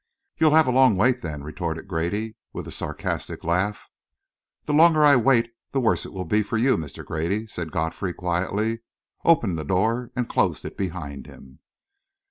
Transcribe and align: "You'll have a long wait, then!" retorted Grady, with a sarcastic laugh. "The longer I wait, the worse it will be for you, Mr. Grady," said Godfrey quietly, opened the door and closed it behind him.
"You'll 0.39 0.55
have 0.55 0.65
a 0.65 0.71
long 0.71 0.95
wait, 0.97 1.21
then!" 1.21 1.43
retorted 1.43 1.87
Grady, 1.87 2.35
with 2.53 2.67
a 2.67 2.71
sarcastic 2.71 3.43
laugh. 3.43 3.87
"The 4.65 4.73
longer 4.73 5.03
I 5.05 5.15
wait, 5.15 5.51
the 5.73 5.79
worse 5.79 6.07
it 6.07 6.11
will 6.11 6.25
be 6.25 6.41
for 6.41 6.57
you, 6.57 6.75
Mr. 6.75 7.05
Grady," 7.05 7.45
said 7.45 7.71
Godfrey 7.71 8.11
quietly, 8.15 8.79
opened 9.23 9.59
the 9.59 9.63
door 9.63 10.09
and 10.15 10.27
closed 10.27 10.65
it 10.65 10.75
behind 10.75 11.27
him. 11.27 11.59